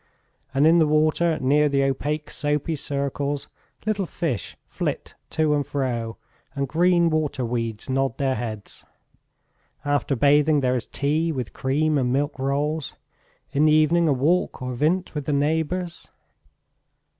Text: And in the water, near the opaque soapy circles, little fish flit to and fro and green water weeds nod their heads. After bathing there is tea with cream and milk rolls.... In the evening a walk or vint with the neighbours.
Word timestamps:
And 0.51 0.65
in 0.65 0.79
the 0.79 0.87
water, 0.87 1.37
near 1.39 1.69
the 1.69 1.83
opaque 1.83 2.31
soapy 2.31 2.75
circles, 2.75 3.47
little 3.85 4.07
fish 4.07 4.57
flit 4.65 5.13
to 5.29 5.53
and 5.53 5.63
fro 5.63 6.17
and 6.55 6.67
green 6.67 7.11
water 7.11 7.45
weeds 7.45 7.87
nod 7.87 8.17
their 8.17 8.33
heads. 8.33 8.83
After 9.85 10.15
bathing 10.15 10.61
there 10.61 10.73
is 10.75 10.87
tea 10.87 11.31
with 11.31 11.53
cream 11.53 11.99
and 11.99 12.11
milk 12.11 12.39
rolls.... 12.39 12.95
In 13.51 13.65
the 13.65 13.73
evening 13.73 14.07
a 14.07 14.13
walk 14.13 14.59
or 14.59 14.73
vint 14.73 15.13
with 15.13 15.25
the 15.25 15.33
neighbours. 15.33 16.09